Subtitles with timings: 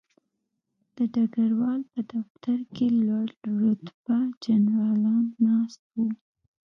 [0.95, 3.27] د ډګروال په دفتر کې لوړ
[3.61, 6.07] رتبه جنرالان ناست وو